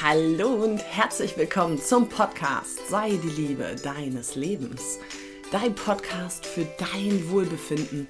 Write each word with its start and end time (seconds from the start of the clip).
Hallo 0.00 0.54
und 0.64 0.78
herzlich 0.78 1.36
willkommen 1.36 1.76
zum 1.78 2.08
Podcast 2.08 2.88
Sei 2.88 3.10
die 3.10 3.28
Liebe 3.28 3.76
deines 3.84 4.34
Lebens. 4.34 4.98
Dein 5.52 5.74
Podcast 5.74 6.46
für 6.46 6.66
dein 6.78 7.30
Wohlbefinden. 7.30 8.08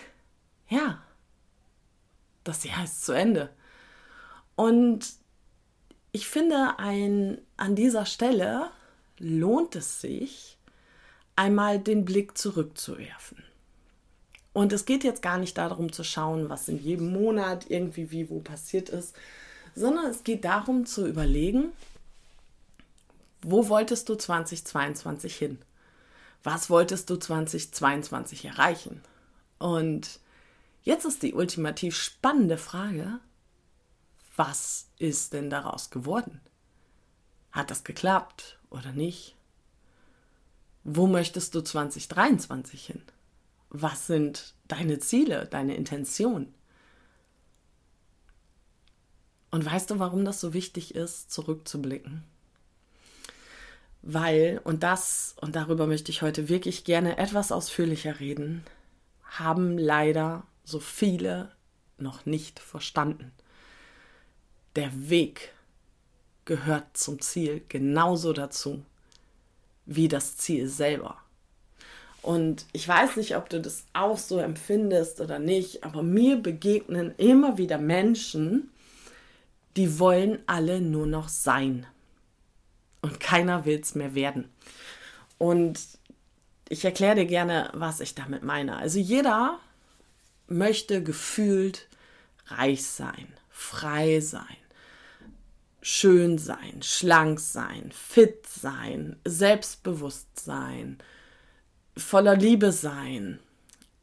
ja, 0.69 1.03
das 2.45 2.63
Jahr 2.65 2.85
ist 2.85 3.07
zu 3.07 3.13
Ende. 3.13 3.49
Und 4.55 5.15
ich 6.13 6.29
finde, 6.29 6.79
ein, 6.79 7.39
an 7.57 7.75
dieser 7.75 8.05
Stelle 8.05 8.71
lohnt 9.19 9.75
es 9.75 10.03
sich, 10.03 10.59
einmal 11.37 11.79
den 11.79 12.05
Blick 12.05 12.37
zurückzuwerfen. 12.37 13.43
Und 14.53 14.75
es 14.75 14.85
geht 14.85 15.05
jetzt 15.05 15.23
gar 15.23 15.39
nicht 15.39 15.57
darum 15.57 15.91
zu 15.91 16.05
schauen, 16.05 16.51
was 16.51 16.69
in 16.69 16.79
jedem 16.79 17.15
Monat 17.15 17.71
irgendwie 17.71 18.11
wie 18.11 18.29
wo 18.29 18.41
passiert 18.41 18.91
ist, 18.91 19.17
sondern 19.75 20.11
es 20.11 20.23
geht 20.23 20.45
darum 20.45 20.85
zu 20.85 21.07
überlegen, 21.07 21.73
wo 23.45 23.69
wolltest 23.69 24.09
du 24.09 24.15
2022 24.15 25.37
hin? 25.37 25.59
Was 26.43 26.71
wolltest 26.71 27.09
du 27.11 27.17
2022 27.17 28.45
erreichen? 28.45 29.03
Und 29.59 30.21
jetzt 30.83 31.05
ist 31.05 31.23
die 31.23 31.35
ultimativ 31.35 31.97
spannende 31.97 32.59
Frage, 32.59 33.21
was 34.37 34.89
ist 34.99 35.33
denn 35.33 35.49
daraus 35.49 35.91
geworden? 35.91 36.41
Hat 37.53 37.71
das 37.71 37.85
geklappt 37.85 38.59
oder 38.69 38.93
nicht? 38.93 39.37
Wo 40.83 41.07
möchtest 41.07 41.55
du 41.55 41.63
2023 41.63 42.87
hin? 42.87 43.03
Was 43.71 44.07
sind 44.07 44.55
deine 44.69 44.99
Ziele, 44.99 45.47
deine 45.47 45.77
Intentionen? 45.77 46.55
Und 49.51 49.65
weißt 49.65 49.91
du, 49.91 49.99
warum 49.99 50.25
das 50.25 50.41
so 50.41 50.53
wichtig 50.53 50.95
ist, 50.95 51.31
zurückzublicken? 51.31 52.25
Weil, 54.07 54.61
und 54.65 54.83
das, 54.83 55.35
und 55.41 55.57
darüber 55.57 55.87
möchte 55.87 56.13
ich 56.13 56.21
heute 56.21 56.51
wirklich 56.51 56.85
gerne 56.85 57.17
etwas 57.17 57.51
ausführlicher 57.51 58.21
reden, 58.21 58.63
haben 59.23 59.79
leider 59.79 60.43
so 60.63 60.79
viele 60.79 61.51
noch 61.97 62.27
nicht 62.27 62.61
verstanden. 62.61 63.33
Der 64.77 64.91
Weg 65.09 65.55
gehört 66.45 66.85
zum 66.95 67.19
Ziel 67.23 67.63
genauso 67.71 68.35
dazu 68.35 68.85
wie 69.87 70.09
das 70.09 70.37
Ziel 70.37 70.69
selber. 70.69 71.17
Und 72.21 72.67
ich 72.73 72.87
weiß 72.87 73.17
nicht, 73.17 73.37
ob 73.37 73.49
du 73.49 73.59
das 73.59 73.85
auch 73.95 74.19
so 74.19 74.39
empfindest 74.39 75.23
oder 75.23 75.39
nicht, 75.39 75.83
aber 75.83 76.03
mir 76.03 76.37
begegnen 76.37 77.15
immer 77.17 77.57
wieder 77.57 77.79
Menschen, 77.79 78.69
die 79.77 79.99
wollen 79.99 80.41
alle 80.47 80.83
nur 80.83 81.07
noch 81.07 81.29
sein. 81.29 81.87
Und 83.05 83.21
keiner 83.21 83.67
will 83.67 83.79
es 83.79 83.95
mehr 83.95 84.15
werden. 84.15 84.49
Und 85.37 85.79
ich 86.71 86.87
erkläre 86.87 87.17
dir 87.17 87.27
gerne, 87.27 87.69
was 87.75 88.01
ich 88.01 88.15
damit 88.15 88.43
meine. 88.43 88.79
Also 88.79 88.99
jeder 88.99 89.59
möchte 90.47 91.03
gefühlt 91.03 91.87
reich 92.47 92.87
sein, 92.87 93.29
frei 93.51 94.21
sein, 94.21 94.57
schön 95.83 96.39
sein, 96.39 96.81
schlank 96.81 97.41
sein, 97.41 97.93
fit 97.93 98.47
sein, 98.47 99.17
selbstbewusst 99.27 100.41
sein, 100.41 100.97
voller 101.99 102.37
Liebe 102.37 102.73
sein. 102.73 103.39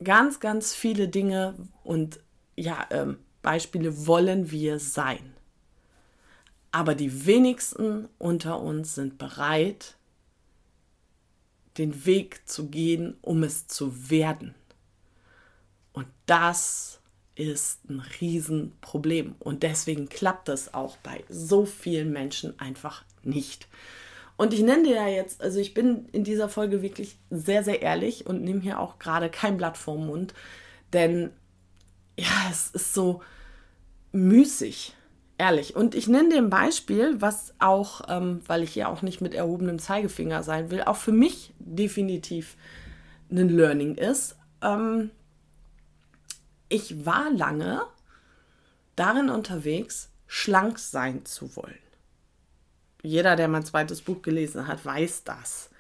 Ganz, 0.04 0.40
ganz 0.40 0.76
viele 0.76 1.08
Dinge 1.08 1.56
und 1.84 2.20
ja, 2.56 2.86
ähm, 2.92 3.18
Beispiele 3.42 4.06
wollen 4.06 4.52
wir 4.52 4.78
sein. 4.78 5.34
Aber 6.72 6.96
die 6.96 7.26
wenigsten 7.26 8.08
unter 8.18 8.60
uns 8.62 8.96
sind 8.96 9.18
bereit, 9.18 9.96
den 11.78 12.06
Weg 12.06 12.48
zu 12.48 12.68
gehen, 12.68 13.18
um 13.22 13.44
es 13.44 13.68
zu 13.68 14.10
werden. 14.10 14.56
Und 15.94 16.08
das 16.26 17.00
ist 17.36 17.90
ein 17.90 18.02
Riesenproblem. 18.20 19.36
Und 19.40 19.64
deswegen 19.64 20.10
klappt 20.10 20.50
es 20.50 20.74
auch 20.74 20.98
bei 20.98 21.24
so 21.30 21.66
vielen 21.66 22.12
Menschen 22.12 22.60
einfach 22.60 23.04
nicht. 23.24 23.68
Und 24.38 24.54
ich 24.54 24.62
nenne 24.62 24.84
dir 24.84 24.96
ja 24.96 25.08
jetzt, 25.08 25.42
also 25.42 25.60
ich 25.60 25.74
bin 25.74 26.08
in 26.14 26.24
dieser 26.24 26.50
Folge 26.50 26.82
wirklich 26.82 27.18
sehr, 27.30 27.64
sehr 27.64 27.82
ehrlich 27.82 28.26
und 28.26 28.44
nehme 28.44 28.62
hier 28.62 28.80
auch 28.80 28.98
gerade 28.98 29.30
kein 29.30 29.58
Blatt 29.58 29.78
vorm 29.78 30.08
Mund, 30.08 30.34
denn 30.94 31.32
ja, 32.18 32.48
es 32.50 32.72
ist 32.72 32.94
so 32.94 33.22
müßig 34.12 34.94
Ehrlich. 35.42 35.76
Und 35.76 35.96
ich 35.96 36.08
nenne 36.08 36.36
ein 36.36 36.52
Beispiel, 36.52 37.20
was 37.20 37.56
auch, 37.58 38.02
ähm, 38.10 38.44
weil 38.46 38.62
ich 38.62 38.76
ja 38.76 38.90
auch 38.90 39.02
nicht 39.02 39.22
mit 39.22 39.34
erhobenem 39.34 39.80
Zeigefinger 39.80 40.44
sein 40.44 40.70
will, 40.70 40.84
auch 40.84 40.98
für 40.98 41.12
mich 41.12 41.52
definitiv 41.58 42.56
ein 43.32 43.50
Learning 43.50 43.96
ist. 43.96 44.36
Ähm, 44.62 45.10
ich 46.70 47.08
war 47.08 47.32
lange 47.32 47.82
darin 48.96 49.32
unterwegs, 49.32 50.12
schlank 50.28 50.78
sein 50.78 51.26
zu 51.26 51.56
wollen. 51.56 51.74
Jeder, 53.02 53.36
der 53.36 53.48
mein 53.48 53.66
zweites 53.66 54.04
Buch 54.04 54.22
gelesen 54.22 54.68
hat, 54.68 54.86
weiß 54.86 55.24
das, 55.24 55.72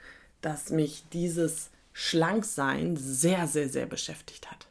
dass 0.41 0.71
mich 0.71 1.03
dieses 1.13 1.69
Schlanksein 1.93 2.97
sehr, 2.97 3.45
sehr, 3.45 3.69
sehr 3.69 3.85
beschäftigt 3.85 4.49
hat. 4.49 4.70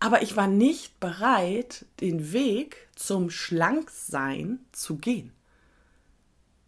Aber 0.00 0.22
ich 0.22 0.34
war 0.34 0.46
nicht 0.46 0.98
bereit, 0.98 1.84
den 2.00 2.32
Weg 2.32 2.88
zum 2.96 3.30
Schlanksein 3.30 4.60
zu 4.72 4.96
gehen. 4.96 5.32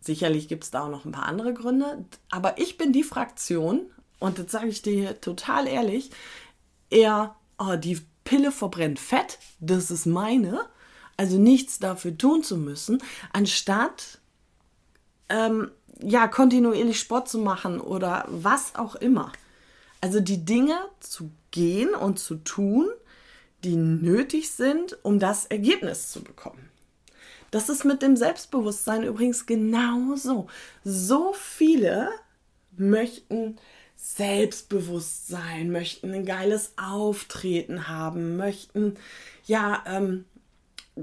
Sicherlich 0.00 0.48
gibt 0.48 0.64
es 0.64 0.70
da 0.70 0.84
auch 0.84 0.90
noch 0.90 1.04
ein 1.04 1.12
paar 1.12 1.26
andere 1.26 1.54
Gründe, 1.54 2.04
aber 2.30 2.58
ich 2.58 2.76
bin 2.76 2.92
die 2.92 3.04
Fraktion, 3.04 3.86
und 4.18 4.38
das 4.38 4.50
sage 4.50 4.68
ich 4.68 4.82
dir 4.82 5.20
total 5.20 5.66
ehrlich, 5.66 6.10
eher, 6.90 7.36
oh, 7.58 7.76
die 7.76 8.00
Pille 8.24 8.52
verbrennt 8.52 8.98
Fett, 8.98 9.38
das 9.60 9.90
ist 9.90 10.06
meine, 10.06 10.66
also 11.16 11.38
nichts 11.38 11.78
dafür 11.78 12.16
tun 12.18 12.42
zu 12.42 12.56
müssen, 12.56 13.02
anstatt 13.32 14.18
ähm, 15.28 15.70
ja 16.00 16.26
kontinuierlich 16.26 16.98
Sport 16.98 17.28
zu 17.28 17.38
machen 17.38 17.80
oder 17.80 18.24
was 18.28 18.74
auch 18.74 18.96
immer. 18.96 19.32
Also 20.00 20.18
die 20.18 20.44
Dinge 20.44 20.76
zu 20.98 21.30
gehen 21.52 21.94
und 21.94 22.18
zu 22.18 22.36
tun, 22.36 22.88
die 23.64 23.76
nötig 23.76 24.50
sind, 24.50 24.98
um 25.02 25.18
das 25.18 25.46
Ergebnis 25.46 26.10
zu 26.10 26.22
bekommen. 26.22 26.68
Das 27.50 27.68
ist 27.68 27.84
mit 27.84 28.02
dem 28.02 28.16
Selbstbewusstsein 28.16 29.04
übrigens 29.04 29.46
genauso. 29.46 30.48
So 30.84 31.34
viele 31.34 32.08
möchten 32.76 33.58
selbstbewusst 33.94 35.28
sein, 35.28 35.70
möchten 35.70 36.12
ein 36.12 36.24
geiles 36.24 36.72
Auftreten 36.76 37.88
haben, 37.88 38.36
möchten 38.36 38.96
ja 39.44 39.84
ähm, 39.86 40.24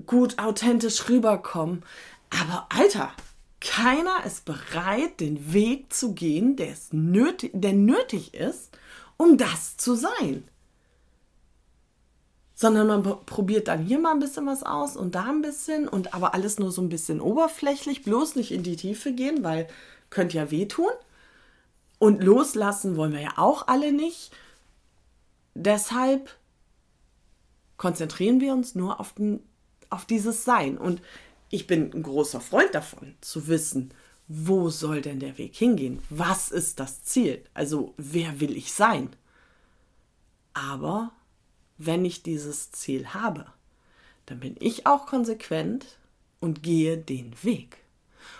gut 0.06 0.40
authentisch 0.40 1.08
rüberkommen. 1.08 1.84
Aber 2.30 2.68
Alter, 2.70 3.14
keiner 3.62 4.26
ist 4.26 4.44
bereit, 4.46 5.20
den 5.20 5.54
Weg 5.54 5.94
zu 5.94 6.14
gehen, 6.14 6.56
der, 6.56 6.74
nötig, 6.92 7.52
der 7.54 7.74
nötig 7.74 8.34
ist, 8.34 8.78
um 9.18 9.38
das 9.38 9.78
zu 9.78 9.96
sein 9.96 10.49
sondern 12.62 12.88
man 12.88 13.04
probiert 13.26 13.70
dann 13.70 13.86
hier 13.86 14.00
mal 14.00 14.12
ein 14.12 14.20
bisschen 14.20 14.46
was 14.46 14.64
aus 14.64 14.98
und 14.98 15.16
da 15.16 15.30
ein 15.30 15.42
bisschen 15.42 15.88
und 15.88 16.14
aber 16.14 16.34
alles 16.34 16.60
nur 16.60 16.74
so 16.74 16.82
ein 16.82 16.90
bisschen 16.90 17.22
oberflächlich, 17.22 18.04
bloß 18.04 18.36
nicht 18.36 18.52
in 18.52 18.64
die 18.64 18.76
Tiefe 18.76 19.14
gehen, 19.14 19.46
weil 19.46 19.70
könnte 20.10 20.36
ja 20.36 20.52
wehtun. 20.52 20.92
Und 22.00 22.22
loslassen 22.22 22.98
wollen 22.98 23.14
wir 23.14 23.22
ja 23.22 23.34
auch 23.38 23.70
alle 23.70 23.94
nicht. 23.94 24.32
Deshalb 25.54 26.36
konzentrieren 27.78 28.42
wir 28.42 28.52
uns 28.52 28.76
nur 28.76 29.00
auf, 29.00 29.14
den, 29.14 29.42
auf 29.90 30.04
dieses 30.04 30.44
Sein. 30.44 30.78
Und 30.78 31.02
ich 31.50 31.66
bin 31.66 31.94
ein 31.94 32.04
großer 32.04 32.42
Freund 32.42 32.76
davon, 32.76 33.16
zu 33.22 33.48
wissen, 33.48 33.94
wo 34.28 34.70
soll 34.70 35.02
denn 35.02 35.22
der 35.22 35.38
Weg 35.38 35.56
hingehen? 35.56 36.04
Was 36.10 36.52
ist 36.52 36.82
das 36.82 37.04
Ziel? 37.06 37.42
Also, 37.54 37.94
wer 37.96 38.42
will 38.42 38.58
ich 38.58 38.74
sein? 38.74 39.12
Aber 40.54 41.14
wenn 41.80 42.06
ich 42.06 42.22
dieses 42.22 42.72
Ziel 42.72 43.08
habe, 43.08 43.48
dann 44.28 44.40
bin 44.40 44.56
ich 44.60 44.86
auch 44.86 45.08
konsequent 45.08 45.98
und 46.40 46.62
gehe 46.62 46.98
den 46.98 47.34
Weg. 47.42 47.78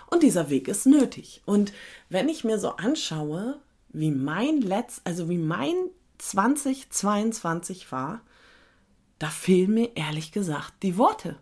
Und 0.08 0.22
dieser 0.22 0.50
Weg 0.50 0.68
ist 0.68 0.86
nötig. 0.86 1.42
Und 1.46 1.72
wenn 2.08 2.28
ich 2.28 2.44
mir 2.44 2.58
so 2.58 2.76
anschaue, 2.76 3.58
wie 3.88 4.10
mein 4.10 4.60
Letz, 4.60 5.00
also 5.04 5.28
wie 5.28 5.38
mein 5.38 5.74
2022 6.18 7.90
war, 7.90 8.20
da 9.18 9.28
fehlen 9.28 9.74
mir 9.74 9.96
ehrlich 9.96 10.32
gesagt 10.32 10.74
die 10.82 10.96
Worte. 10.96 11.36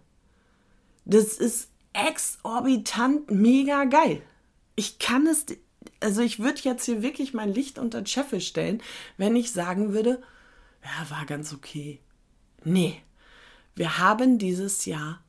Das 1.05 1.35
ist 1.35 1.69
exorbitant 1.93 3.31
mega 3.31 3.85
geil. 3.85 4.23
Ich 4.77 4.99
kann 4.99 5.27
es, 5.27 5.47
also 6.01 6.23
ich 6.23 6.39
würde 6.39 6.61
jetzt 6.63 6.85
hier 6.85 7.03
wirklich 7.03 7.35
mein 7.35 7.53
Licht 7.53 7.79
unter 7.79 8.03
den 8.03 8.07
Scheffel 8.07 8.41
stellen, 8.41 8.83
wenn 9.17 9.35
ich 9.35 9.53
sagen 9.53 9.93
würde, 9.93 10.23
ja, 10.85 11.11
war 11.11 11.27
ganz 11.27 11.53
okay. 11.53 12.01
Nee, 12.65 13.01
wir 13.75 13.99
haben 13.99 14.39
dieses 14.39 14.85
Jahr 14.85 15.23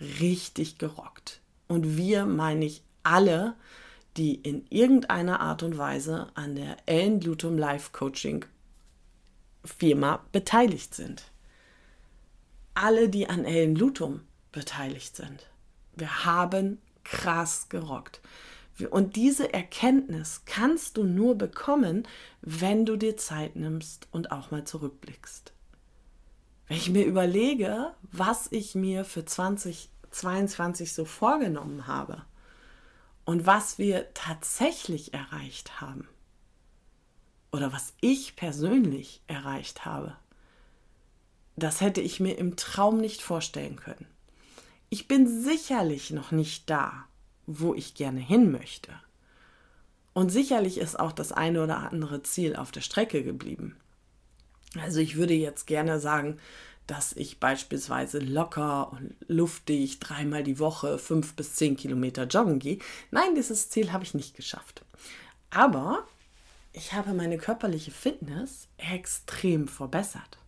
richtig 0.00 0.78
gerockt. 0.78 1.40
Und 1.68 1.96
wir 1.96 2.26
meine 2.26 2.64
ich 2.64 2.82
alle, 3.02 3.54
die 4.16 4.34
in 4.34 4.66
irgendeiner 4.68 5.40
Art 5.40 5.62
und 5.62 5.78
Weise 5.78 6.30
an 6.34 6.54
der 6.54 6.76
Ellen 6.86 7.20
Lutum 7.20 7.56
Life 7.56 7.90
Coaching 7.92 8.44
Firma 9.64 10.24
beteiligt 10.32 10.94
sind. 10.94 11.24
Alle, 12.74 13.08
die 13.08 13.28
an 13.28 13.44
Ellen 13.44 13.76
Lutum 13.76 14.20
beteiligt 14.50 15.16
sind. 15.16 15.46
Wir 15.94 16.24
haben 16.24 16.78
krass 17.04 17.68
gerockt. 17.68 18.20
Und 18.88 19.16
diese 19.16 19.52
Erkenntnis 19.52 20.42
kannst 20.44 20.96
du 20.96 21.04
nur 21.04 21.36
bekommen, 21.36 22.06
wenn 22.40 22.86
du 22.86 22.96
dir 22.96 23.16
Zeit 23.16 23.56
nimmst 23.56 24.08
und 24.10 24.32
auch 24.32 24.50
mal 24.50 24.64
zurückblickst. 24.64 25.52
Wenn 26.68 26.76
ich 26.76 26.90
mir 26.90 27.04
überlege, 27.04 27.94
was 28.10 28.48
ich 28.50 28.74
mir 28.74 29.04
für 29.04 29.24
2022 29.24 30.92
so 30.92 31.04
vorgenommen 31.04 31.86
habe 31.86 32.24
und 33.24 33.46
was 33.46 33.78
wir 33.78 34.12
tatsächlich 34.14 35.12
erreicht 35.12 35.80
haben 35.80 36.08
oder 37.50 37.72
was 37.72 37.92
ich 38.00 38.36
persönlich 38.36 39.22
erreicht 39.26 39.84
habe, 39.84 40.16
das 41.56 41.80
hätte 41.80 42.00
ich 42.00 42.20
mir 42.20 42.38
im 42.38 42.56
Traum 42.56 42.98
nicht 42.98 43.20
vorstellen 43.20 43.76
können. 43.76 44.06
Ich 44.88 45.08
bin 45.08 45.26
sicherlich 45.26 46.10
noch 46.10 46.32
nicht 46.32 46.70
da, 46.70 47.06
wo 47.60 47.74
ich 47.74 47.94
gerne 47.94 48.20
hin 48.20 48.50
möchte. 48.50 48.92
Und 50.12 50.30
sicherlich 50.30 50.78
ist 50.78 50.98
auch 50.98 51.12
das 51.12 51.32
eine 51.32 51.62
oder 51.62 51.90
andere 51.90 52.22
Ziel 52.22 52.56
auf 52.56 52.70
der 52.70 52.82
Strecke 52.82 53.22
geblieben. 53.22 53.76
Also 54.80 55.00
ich 55.00 55.16
würde 55.16 55.34
jetzt 55.34 55.66
gerne 55.66 56.00
sagen, 56.00 56.38
dass 56.86 57.12
ich 57.12 57.40
beispielsweise 57.40 58.18
locker 58.18 58.92
und 58.92 59.14
luftig 59.28 60.00
dreimal 60.00 60.42
die 60.42 60.58
Woche 60.58 60.98
fünf 60.98 61.34
bis 61.34 61.54
zehn 61.54 61.76
Kilometer 61.76 62.24
joggen 62.24 62.58
gehe. 62.58 62.78
Nein, 63.10 63.34
dieses 63.34 63.70
Ziel 63.70 63.92
habe 63.92 64.04
ich 64.04 64.14
nicht 64.14 64.36
geschafft. 64.36 64.84
Aber 65.50 66.06
ich 66.72 66.92
habe 66.92 67.12
meine 67.14 67.38
körperliche 67.38 67.90
Fitness 67.90 68.66
extrem 68.78 69.68
verbessert. 69.68 70.38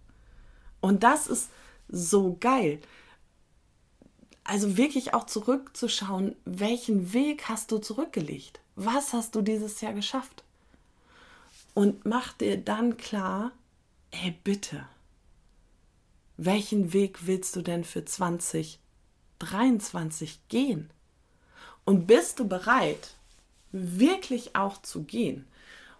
Und 0.80 1.02
das 1.02 1.26
ist 1.26 1.50
so 1.88 2.36
geil 2.40 2.80
also 4.44 4.76
wirklich 4.76 5.14
auch 5.14 5.24
zurückzuschauen, 5.24 6.36
welchen 6.44 7.14
Weg 7.14 7.48
hast 7.48 7.72
du 7.72 7.78
zurückgelegt? 7.78 8.60
Was 8.76 9.14
hast 9.14 9.34
du 9.34 9.42
dieses 9.42 9.80
Jahr 9.80 9.94
geschafft? 9.94 10.44
Und 11.72 12.04
mach 12.04 12.34
dir 12.34 12.58
dann 12.58 12.98
klar, 12.98 13.52
ey 14.10 14.36
bitte, 14.44 14.86
welchen 16.36 16.92
Weg 16.92 17.26
willst 17.26 17.56
du 17.56 17.62
denn 17.62 17.84
für 17.84 18.04
2023 18.04 20.40
gehen? 20.48 20.90
Und 21.84 22.06
bist 22.06 22.38
du 22.38 22.46
bereit, 22.46 23.14
wirklich 23.72 24.54
auch 24.56 24.82
zu 24.82 25.04
gehen? 25.04 25.46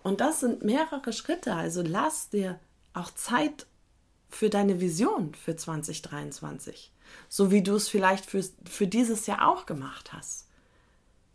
Und 0.02 0.20
das 0.20 0.40
sind 0.40 0.62
mehrere 0.62 1.12
Schritte, 1.12 1.54
also 1.54 1.82
lass 1.82 2.28
dir 2.30 2.58
auch 2.92 3.10
Zeit 3.12 3.66
für 4.28 4.50
deine 4.50 4.80
Vision 4.80 5.34
für 5.34 5.56
2023 5.56 6.90
so 7.28 7.50
wie 7.50 7.62
du 7.62 7.74
es 7.74 7.88
vielleicht 7.88 8.26
für, 8.26 8.44
für 8.64 8.86
dieses 8.86 9.26
Jahr 9.26 9.48
auch 9.48 9.66
gemacht 9.66 10.12
hast. 10.12 10.48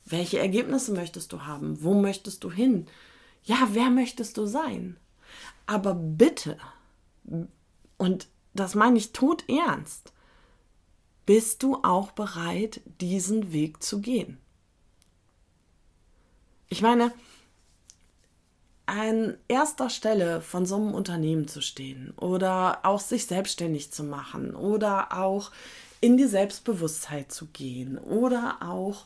Welche 0.05 0.39
Ergebnisse 0.39 0.93
möchtest 0.93 1.31
du 1.33 1.43
haben? 1.45 1.83
Wo 1.83 1.93
möchtest 1.93 2.43
du 2.43 2.51
hin? 2.51 2.87
Ja, 3.43 3.69
wer 3.71 3.89
möchtest 3.89 4.37
du 4.37 4.45
sein? 4.45 4.97
Aber 5.65 5.93
bitte, 5.93 6.57
und 7.97 8.27
das 8.53 8.75
meine 8.75 8.97
ich 8.97 9.11
tot 9.11 9.43
ernst, 9.47 10.13
bist 11.25 11.61
du 11.61 11.75
auch 11.83 12.11
bereit, 12.11 12.81
diesen 12.99 13.53
Weg 13.53 13.83
zu 13.83 14.01
gehen? 14.01 14.39
Ich 16.69 16.81
meine, 16.81 17.11
an 18.89 19.37
erster 19.47 19.89
Stelle 19.89 20.41
von 20.41 20.65
so 20.65 20.75
einem 20.75 20.93
Unternehmen 20.93 21.47
zu 21.47 21.61
stehen 21.61 22.11
oder 22.17 22.79
auch 22.83 22.99
sich 22.99 23.27
selbstständig 23.27 23.91
zu 23.91 24.03
machen 24.03 24.55
oder 24.55 25.17
auch 25.17 25.51
in 26.01 26.17
die 26.17 26.25
Selbstbewusstheit 26.25 27.31
zu 27.31 27.45
gehen 27.47 27.99
oder 27.99 28.57
auch 28.61 29.05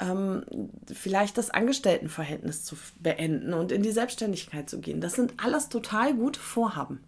ähm, 0.00 0.44
vielleicht 0.92 1.38
das 1.38 1.50
Angestelltenverhältnis 1.50 2.64
zu 2.64 2.76
beenden 2.98 3.54
und 3.54 3.70
in 3.70 3.82
die 3.82 3.92
Selbstständigkeit 3.92 4.68
zu 4.68 4.80
gehen. 4.80 5.00
Das 5.00 5.12
sind 5.12 5.34
alles 5.36 5.68
total 5.68 6.14
gute 6.14 6.40
Vorhaben. 6.40 7.00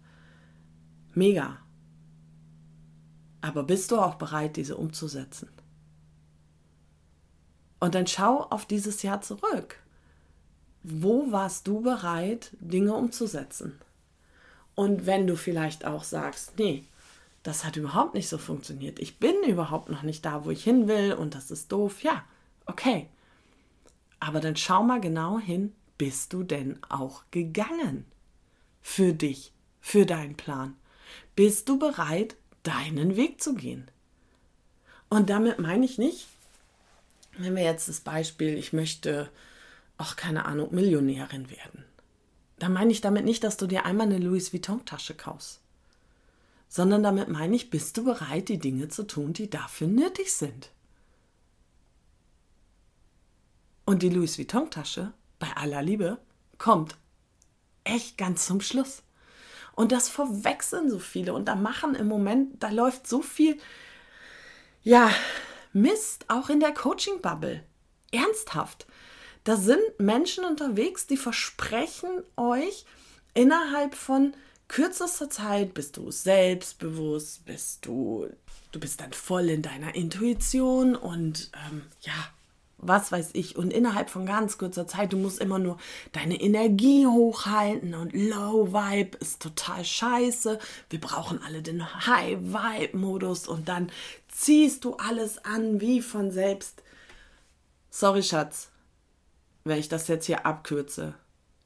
Mega. 1.13 1.57
Aber 3.41 3.63
bist 3.63 3.91
du 3.91 3.99
auch 3.99 4.15
bereit, 4.15 4.55
diese 4.55 4.77
umzusetzen? 4.77 5.49
Und 7.81 7.95
dann 7.95 8.07
schau 8.07 8.43
auf 8.43 8.65
dieses 8.65 9.03
Jahr 9.03 9.21
zurück 9.21 9.82
wo 10.83 11.31
warst 11.31 11.67
du 11.67 11.81
bereit, 11.81 12.51
Dinge 12.59 12.93
umzusetzen? 12.93 13.79
Und 14.75 15.05
wenn 15.05 15.27
du 15.27 15.35
vielleicht 15.35 15.85
auch 15.85 16.03
sagst, 16.03 16.57
nee, 16.57 16.83
das 17.43 17.63
hat 17.63 17.77
überhaupt 17.77 18.13
nicht 18.13 18.29
so 18.29 18.37
funktioniert, 18.37 18.99
ich 18.99 19.17
bin 19.17 19.35
überhaupt 19.47 19.89
noch 19.89 20.03
nicht 20.03 20.25
da, 20.25 20.45
wo 20.45 20.51
ich 20.51 20.63
hin 20.63 20.87
will 20.87 21.13
und 21.13 21.35
das 21.35 21.51
ist 21.51 21.71
doof, 21.71 22.03
ja, 22.03 22.23
okay. 22.65 23.07
Aber 24.19 24.39
dann 24.39 24.55
schau 24.55 24.83
mal 24.83 25.01
genau 25.01 25.39
hin, 25.39 25.73
bist 25.97 26.33
du 26.33 26.43
denn 26.43 26.79
auch 26.89 27.23
gegangen? 27.31 28.05
Für 28.81 29.13
dich, 29.13 29.53
für 29.79 30.05
deinen 30.05 30.35
Plan. 30.35 30.75
Bist 31.35 31.69
du 31.69 31.79
bereit, 31.79 32.35
deinen 32.63 33.15
Weg 33.15 33.41
zu 33.41 33.55
gehen? 33.55 33.89
Und 35.09 35.29
damit 35.29 35.59
meine 35.59 35.85
ich 35.85 35.97
nicht, 35.97 36.27
wenn 37.37 37.55
wir 37.55 37.63
jetzt 37.63 37.87
das 37.87 37.99
Beispiel, 37.99 38.57
ich 38.57 38.73
möchte 38.73 39.29
ach, 40.03 40.17
keine 40.17 40.45
Ahnung, 40.45 40.75
Millionärin 40.75 41.49
werden. 41.49 41.85
Da 42.59 42.67
meine 42.67 42.91
ich 42.91 42.99
damit 42.99 43.23
nicht, 43.23 43.41
dass 43.45 43.55
du 43.55 43.67
dir 43.67 43.85
einmal 43.85 44.07
eine 44.07 44.17
Louis 44.17 44.51
Vuitton-Tasche 44.51 45.15
kaufst, 45.15 45.61
sondern 46.67 47.03
damit 47.03 47.29
meine 47.29 47.55
ich, 47.55 47.69
bist 47.69 47.95
du 47.95 48.03
bereit, 48.03 48.49
die 48.49 48.59
Dinge 48.59 48.89
zu 48.89 49.03
tun, 49.03 49.31
die 49.31 49.49
dafür 49.49 49.87
nötig 49.87 50.33
sind. 50.33 50.71
Und 53.85 54.03
die 54.03 54.09
Louis 54.09 54.37
Vuitton-Tasche, 54.37 55.13
bei 55.39 55.55
aller 55.55 55.81
Liebe, 55.81 56.17
kommt 56.57 56.97
echt 57.85 58.17
ganz 58.17 58.45
zum 58.45 58.59
Schluss. 58.59 59.03
Und 59.73 59.93
das 59.93 60.09
verwechseln 60.09 60.89
so 60.89 60.99
viele 60.99 61.33
und 61.33 61.45
da 61.45 61.55
machen 61.55 61.95
im 61.95 62.07
Moment, 62.07 62.61
da 62.61 62.69
läuft 62.69 63.07
so 63.07 63.21
viel, 63.21 63.57
ja, 64.83 65.09
Mist, 65.71 66.25
auch 66.27 66.49
in 66.49 66.59
der 66.59 66.73
Coaching-Bubble. 66.73 67.63
Ernsthaft. 68.11 68.85
Da 69.43 69.57
sind 69.57 69.81
Menschen 69.97 70.45
unterwegs, 70.45 71.05
die 71.05 71.17
versprechen 71.17 72.23
euch 72.37 72.85
innerhalb 73.33 73.95
von 73.95 74.33
kürzester 74.67 75.29
Zeit 75.29 75.73
bist 75.73 75.97
du 75.97 76.11
selbstbewusst, 76.11 77.45
bist 77.45 77.85
du, 77.85 78.27
du 78.71 78.79
bist 78.79 79.01
dann 79.01 79.13
voll 79.13 79.49
in 79.49 79.61
deiner 79.61 79.95
Intuition 79.95 80.95
und 80.95 81.51
ähm, 81.67 81.83
ja, 82.01 82.13
was 82.77 83.11
weiß 83.11 83.31
ich. 83.33 83.55
Und 83.55 83.71
innerhalb 83.71 84.09
von 84.09 84.25
ganz 84.25 84.57
kurzer 84.57 84.87
Zeit, 84.87 85.13
du 85.13 85.17
musst 85.17 85.39
immer 85.39 85.59
nur 85.59 85.77
deine 86.11 86.39
Energie 86.39 87.05
hochhalten 87.05 87.93
und 87.95 88.13
Low 88.13 88.73
Vibe 88.73 89.17
ist 89.17 89.41
total 89.41 89.83
scheiße. 89.83 90.59
Wir 90.89 91.01
brauchen 91.01 91.41
alle 91.43 91.61
den 91.61 91.83
High 92.07 92.39
Vibe 92.39 92.97
Modus 92.97 93.47
und 93.47 93.69
dann 93.69 93.91
ziehst 94.27 94.85
du 94.85 94.95
alles 94.95 95.43
an 95.43 95.81
wie 95.81 96.01
von 96.01 96.31
selbst. 96.31 96.81
Sorry, 97.89 98.23
Schatz, 98.23 98.69
wenn 99.63 99.79
ich 99.79 99.89
das 99.89 100.07
jetzt 100.07 100.25
hier 100.25 100.45
abkürze, 100.45 101.15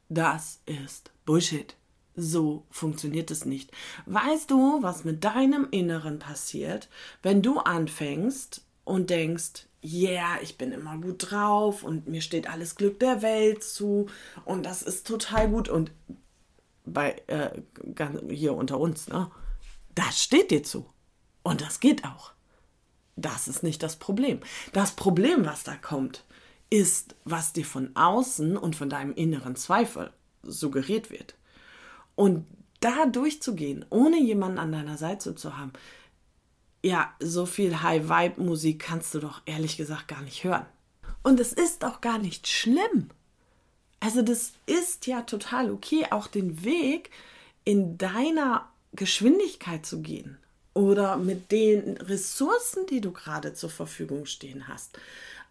das 0.09 0.61
ist 0.65 1.11
Bullshit. 1.25 1.75
So 2.15 2.65
funktioniert 2.71 3.29
es 3.29 3.45
nicht. 3.45 3.71
Weißt 4.07 4.49
du, 4.49 4.81
was 4.81 5.03
mit 5.03 5.23
deinem 5.23 5.67
Inneren 5.69 6.17
passiert, 6.17 6.89
wenn 7.21 7.43
du 7.43 7.59
anfängst 7.59 8.65
und 8.85 9.09
denkst, 9.09 9.67
yeah, 9.83 10.37
ich 10.41 10.57
bin 10.57 10.71
immer 10.71 10.97
gut 10.97 11.31
drauf 11.31 11.83
und 11.83 12.07
mir 12.07 12.21
steht 12.21 12.49
alles 12.49 12.75
Glück 12.75 12.99
der 12.99 13.21
Welt 13.21 13.63
zu 13.63 14.07
und 14.45 14.65
das 14.65 14.81
ist 14.81 15.05
total 15.05 15.49
gut 15.49 15.69
und 15.69 15.91
bei 16.85 17.21
äh, 17.27 17.61
hier 18.29 18.55
unter 18.55 18.79
uns, 18.79 19.07
ne? 19.07 19.29
Das 19.93 20.21
steht 20.21 20.51
dir 20.51 20.63
zu 20.63 20.85
und 21.43 21.61
das 21.61 21.79
geht 21.79 22.05
auch. 22.05 22.31
Das 23.15 23.47
ist 23.47 23.63
nicht 23.63 23.81
das 23.83 23.95
Problem. 23.95 24.39
Das 24.73 24.91
Problem, 24.91 25.45
was 25.45 25.63
da 25.63 25.75
kommt, 25.75 26.23
ist, 26.69 27.15
was 27.23 27.53
dir 27.53 27.65
von 27.65 27.95
außen 27.95 28.57
und 28.57 28.75
von 28.75 28.89
deinem 28.89 29.13
inneren 29.13 29.55
Zweifel 29.55 30.11
suggeriert 30.43 31.09
wird. 31.11 31.35
Und 32.15 32.45
da 32.79 33.05
durchzugehen, 33.05 33.85
ohne 33.89 34.19
jemanden 34.19 34.59
an 34.59 34.71
deiner 34.71 34.97
Seite 34.97 35.35
zu 35.35 35.57
haben, 35.57 35.73
ja, 36.83 37.13
so 37.19 37.45
viel 37.45 37.81
High-Vibe-Musik 37.81 38.79
kannst 38.79 39.13
du 39.13 39.19
doch 39.19 39.41
ehrlich 39.45 39.77
gesagt 39.77 40.07
gar 40.07 40.21
nicht 40.21 40.43
hören. 40.43 40.65
Und 41.23 41.39
es 41.39 41.53
ist 41.53 41.83
auch 41.83 42.01
gar 42.01 42.19
nicht 42.19 42.47
schlimm. 42.47 43.09
Also 43.99 44.21
das 44.21 44.53
ist 44.67 45.07
ja 45.07 45.23
total 45.23 45.71
okay, 45.71 46.05
auch 46.11 46.27
den 46.27 46.63
Weg 46.63 47.09
in 47.63 47.97
deiner 47.97 48.69
Geschwindigkeit 48.93 49.85
zu 49.85 50.01
gehen 50.01 50.37
oder 50.73 51.17
mit 51.17 51.51
den 51.51 51.97
Ressourcen, 51.97 52.85
die 52.85 53.01
du 53.01 53.11
gerade 53.11 53.53
zur 53.53 53.69
Verfügung 53.69 54.25
stehen 54.25 54.67
hast. 54.67 54.97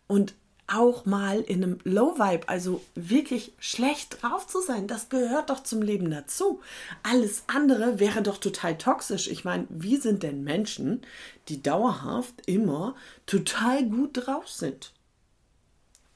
Und 0.06 0.35
auch 0.66 1.06
mal 1.06 1.40
in 1.40 1.62
einem 1.62 1.78
Low 1.85 2.18
Vibe, 2.18 2.49
also 2.49 2.82
wirklich 2.94 3.52
schlecht 3.58 4.23
drauf 4.23 4.46
zu 4.46 4.61
sein, 4.61 4.87
das 4.87 5.08
gehört 5.08 5.50
doch 5.50 5.62
zum 5.62 5.82
Leben 5.82 6.11
dazu. 6.11 6.61
Alles 7.02 7.44
andere 7.46 8.00
wäre 8.00 8.23
doch 8.23 8.38
total 8.38 8.76
toxisch. 8.76 9.28
Ich 9.28 9.44
meine, 9.44 9.66
wie 9.68 9.96
sind 9.96 10.23
denn 10.23 10.42
Menschen, 10.42 11.02
die 11.49 11.62
dauerhaft 11.62 12.35
immer 12.46 12.96
total 13.26 13.85
gut 13.85 14.11
drauf 14.14 14.49
sind? 14.49 14.92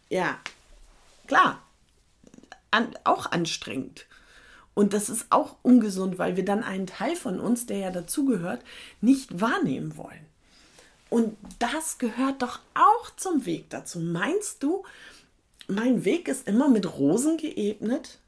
Ja, 0.09 0.38
klar, 1.26 1.62
an, 2.71 2.88
auch 3.04 3.30
anstrengend. 3.30 4.07
Und 4.75 4.92
das 4.92 5.09
ist 5.09 5.26
auch 5.30 5.57
ungesund, 5.62 6.19
weil 6.19 6.37
wir 6.37 6.45
dann 6.45 6.64
einen 6.64 6.87
Teil 6.87 7.14
von 7.14 7.38
uns, 7.38 7.66
der 7.66 7.78
ja 7.78 7.90
dazugehört, 7.90 8.62
nicht 9.00 9.40
wahrnehmen 9.40 9.97
wollen. 9.97 10.30
Und 11.11 11.37
das 11.59 11.99
gehört 11.99 12.40
doch 12.43 12.61
auch 12.75 13.11
zum 13.17 13.45
Weg 13.45 13.69
dazu. 13.71 13.99
Meinst 13.99 14.62
du, 14.62 14.85
mein 15.67 16.05
Weg 16.05 16.29
ist 16.29 16.47
immer 16.47 16.69
mit 16.69 16.99
Rosen 16.99 17.37
geebnet? 17.37 18.21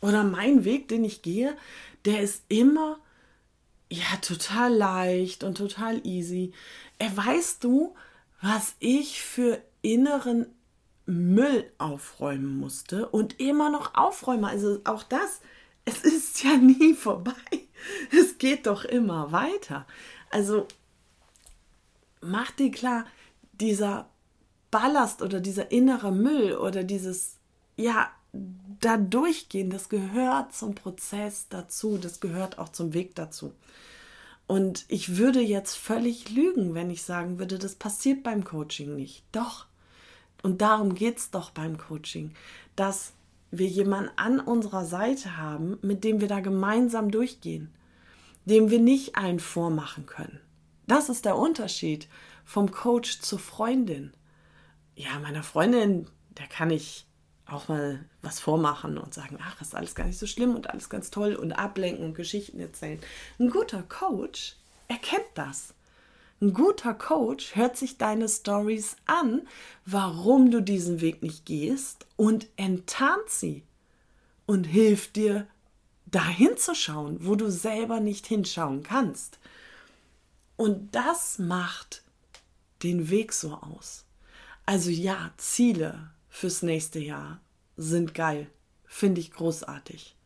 Oder 0.00 0.22
mein 0.22 0.64
Weg, 0.64 0.88
den 0.88 1.04
ich 1.04 1.22
gehe, 1.22 1.56
der 2.04 2.20
ist 2.20 2.42
immer 2.48 2.98
ja 3.90 4.16
total 4.22 4.72
leicht 4.74 5.44
und 5.44 5.56
total 5.56 6.06
easy. 6.06 6.52
Äh, 6.98 7.10
weißt 7.14 7.64
du, 7.64 7.94
was 8.40 8.74
ich 8.78 9.22
für 9.22 9.60
inneren 9.82 10.46
Müll 11.06 11.70
aufräumen 11.78 12.58
musste 12.58 13.08
und 13.08 13.40
immer 13.40 13.70
noch 13.70 13.94
aufräume? 13.94 14.48
Also 14.48 14.80
auch 14.84 15.02
das, 15.02 15.40
es 15.84 16.04
ist 16.04 16.44
ja 16.44 16.56
nie 16.58 16.94
vorbei. 16.94 17.32
Es 18.12 18.38
geht 18.38 18.66
doch 18.66 18.84
immer 18.84 19.32
weiter. 19.32 19.86
Also 20.30 20.66
mach 22.24 22.50
dir 22.50 22.70
klar, 22.70 23.06
dieser 23.52 24.08
Ballast 24.70 25.22
oder 25.22 25.40
dieser 25.40 25.70
innere 25.70 26.12
Müll 26.12 26.56
oder 26.56 26.82
dieses, 26.82 27.36
ja, 27.76 28.10
da 28.80 28.96
durchgehen, 28.96 29.70
das 29.70 29.88
gehört 29.88 30.52
zum 30.52 30.74
Prozess 30.74 31.46
dazu, 31.48 31.98
das 31.98 32.20
gehört 32.20 32.58
auch 32.58 32.70
zum 32.70 32.92
Weg 32.92 33.14
dazu. 33.14 33.52
Und 34.46 34.84
ich 34.88 35.16
würde 35.16 35.40
jetzt 35.40 35.76
völlig 35.76 36.30
lügen, 36.30 36.74
wenn 36.74 36.90
ich 36.90 37.02
sagen 37.02 37.38
würde, 37.38 37.58
das 37.58 37.76
passiert 37.76 38.22
beim 38.22 38.44
Coaching 38.44 38.94
nicht. 38.94 39.22
Doch. 39.32 39.66
Und 40.42 40.60
darum 40.60 40.94
geht 40.94 41.18
es 41.18 41.30
doch 41.30 41.50
beim 41.50 41.78
Coaching, 41.78 42.32
dass 42.76 43.12
wir 43.50 43.68
jemanden 43.68 44.10
an 44.16 44.40
unserer 44.40 44.84
Seite 44.84 45.38
haben, 45.38 45.78
mit 45.80 46.04
dem 46.04 46.20
wir 46.20 46.28
da 46.28 46.40
gemeinsam 46.40 47.10
durchgehen, 47.10 47.72
dem 48.44 48.70
wir 48.70 48.80
nicht 48.80 49.16
einen 49.16 49.40
vormachen 49.40 50.04
können. 50.04 50.40
Das 50.86 51.08
ist 51.08 51.24
der 51.24 51.36
Unterschied 51.36 52.08
vom 52.44 52.70
Coach 52.70 53.20
zur 53.20 53.38
Freundin. 53.38 54.12
Ja, 54.96 55.18
meiner 55.18 55.42
Freundin, 55.42 56.06
der 56.38 56.46
kann 56.46 56.70
ich 56.70 57.06
auch 57.46 57.68
mal 57.68 58.04
was 58.22 58.40
vormachen 58.40 58.96
und 58.98 59.12
sagen, 59.12 59.38
ach, 59.42 59.60
ist 59.60 59.74
alles 59.74 59.94
gar 59.94 60.06
nicht 60.06 60.18
so 60.18 60.26
schlimm 60.26 60.54
und 60.54 60.70
alles 60.70 60.88
ganz 60.88 61.10
toll 61.10 61.34
und 61.34 61.52
ablenken 61.52 62.04
und 62.04 62.14
Geschichten 62.14 62.60
erzählen. 62.60 63.00
Ein 63.38 63.50
guter 63.50 63.82
Coach 63.82 64.56
erkennt 64.88 65.26
das. 65.34 65.74
Ein 66.40 66.52
guter 66.52 66.94
Coach 66.94 67.54
hört 67.54 67.76
sich 67.76 67.96
deine 67.96 68.28
Stories 68.28 68.96
an, 69.06 69.46
warum 69.86 70.50
du 70.50 70.60
diesen 70.60 71.00
Weg 71.00 71.22
nicht 71.22 71.46
gehst 71.46 72.06
und 72.16 72.48
enttarnt 72.56 73.28
sie 73.28 73.62
und 74.46 74.64
hilft 74.64 75.16
dir, 75.16 75.46
dahin 76.06 76.56
zu 76.56 76.74
schauen, 76.74 77.18
wo 77.20 77.34
du 77.34 77.50
selber 77.50 77.98
nicht 78.00 78.26
hinschauen 78.26 78.82
kannst. 78.82 79.38
Und 80.56 80.94
das 80.94 81.38
macht 81.38 82.02
den 82.82 83.10
Weg 83.10 83.32
so 83.32 83.54
aus. 83.54 84.04
Also 84.66 84.90
ja, 84.90 85.32
Ziele 85.36 86.10
fürs 86.28 86.62
nächste 86.62 86.98
Jahr 86.98 87.40
sind 87.76 88.14
geil, 88.14 88.48
finde 88.84 89.20
ich 89.20 89.32
großartig. 89.32 90.16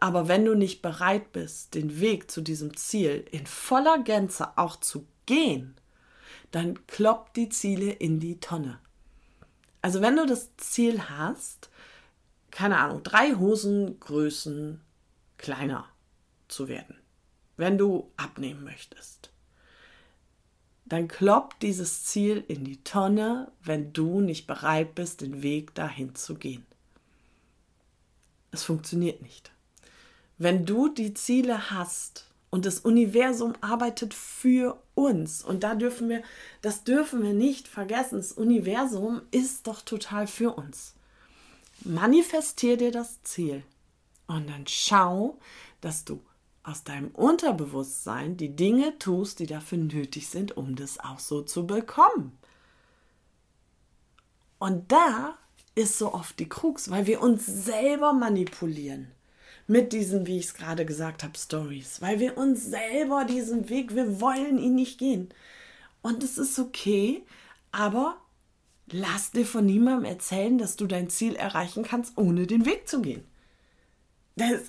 Aber 0.00 0.28
wenn 0.28 0.44
du 0.44 0.54
nicht 0.54 0.80
bereit 0.82 1.32
bist, 1.32 1.74
den 1.74 2.00
Weg 2.00 2.30
zu 2.30 2.40
diesem 2.40 2.76
Ziel 2.76 3.26
in 3.32 3.46
voller 3.46 3.98
Gänze 3.98 4.56
auch 4.56 4.76
zu 4.76 5.06
gehen, 5.26 5.74
dann 6.50 6.86
kloppt 6.86 7.36
die 7.36 7.48
Ziele 7.48 7.90
in 7.90 8.20
die 8.20 8.38
Tonne. 8.38 8.78
Also 9.82 10.00
wenn 10.00 10.16
du 10.16 10.26
das 10.26 10.56
Ziel 10.56 11.08
hast, 11.08 11.68
keine 12.50 12.78
Ahnung, 12.78 13.02
drei 13.02 13.34
Hosengrößen 13.34 14.80
kleiner 15.36 15.88
zu 16.48 16.68
werden, 16.68 16.96
wenn 17.56 17.76
du 17.76 18.10
abnehmen 18.16 18.64
möchtest, 18.64 19.30
dann 20.88 21.08
kloppt 21.08 21.62
dieses 21.62 22.04
Ziel 22.04 22.44
in 22.48 22.64
die 22.64 22.82
Tonne, 22.82 23.50
wenn 23.62 23.92
du 23.92 24.20
nicht 24.20 24.46
bereit 24.46 24.94
bist, 24.94 25.20
den 25.20 25.42
Weg 25.42 25.74
dahin 25.74 26.14
zu 26.14 26.34
gehen. 26.34 26.64
Es 28.50 28.62
funktioniert 28.62 29.20
nicht. 29.20 29.50
Wenn 30.38 30.64
du 30.64 30.88
die 30.88 31.12
Ziele 31.12 31.70
hast 31.70 32.26
und 32.50 32.64
das 32.64 32.80
Universum 32.80 33.54
arbeitet 33.60 34.14
für 34.14 34.80
uns 34.94 35.42
und 35.42 35.62
da 35.62 35.74
dürfen 35.74 36.08
wir, 36.08 36.22
das 36.62 36.84
dürfen 36.84 37.22
wir 37.22 37.34
nicht 37.34 37.68
vergessen, 37.68 38.16
das 38.16 38.32
Universum 38.32 39.20
ist 39.30 39.66
doch 39.66 39.82
total 39.82 40.26
für 40.26 40.52
uns. 40.56 40.94
Manifestier 41.84 42.76
dir 42.76 42.92
das 42.92 43.22
Ziel 43.22 43.62
und 44.26 44.48
dann 44.48 44.66
schau, 44.66 45.38
dass 45.80 46.04
du 46.04 46.20
aus 46.68 46.84
deinem 46.84 47.08
Unterbewusstsein 47.08 48.36
die 48.36 48.54
Dinge 48.54 48.98
tust, 48.98 49.38
die 49.38 49.46
dafür 49.46 49.78
nötig 49.78 50.28
sind, 50.28 50.56
um 50.56 50.76
das 50.76 51.00
auch 51.00 51.18
so 51.18 51.42
zu 51.42 51.66
bekommen. 51.66 52.38
Und 54.58 54.92
da 54.92 55.38
ist 55.74 55.98
so 55.98 56.12
oft 56.12 56.38
die 56.38 56.48
Krux, 56.48 56.90
weil 56.90 57.06
wir 57.06 57.22
uns 57.22 57.46
selber 57.46 58.12
manipulieren 58.12 59.12
mit 59.66 59.92
diesen, 59.92 60.26
wie 60.26 60.38
ich 60.38 60.46
es 60.46 60.54
gerade 60.54 60.84
gesagt 60.84 61.22
habe, 61.22 61.38
Stories, 61.38 62.00
weil 62.00 62.20
wir 62.20 62.36
uns 62.38 62.64
selber 62.64 63.24
diesen 63.24 63.68
Weg, 63.68 63.94
wir 63.94 64.20
wollen 64.20 64.58
ihn 64.58 64.74
nicht 64.74 64.98
gehen. 64.98 65.28
Und 66.02 66.24
es 66.24 66.38
ist 66.38 66.58
okay, 66.58 67.22
aber 67.70 68.16
lass 68.90 69.30
dir 69.30 69.44
von 69.44 69.66
niemandem 69.66 70.10
erzählen, 70.10 70.58
dass 70.58 70.76
du 70.76 70.86
dein 70.86 71.10
Ziel 71.10 71.36
erreichen 71.36 71.84
kannst, 71.84 72.16
ohne 72.16 72.46
den 72.46 72.64
Weg 72.64 72.88
zu 72.88 73.02
gehen. 73.02 73.27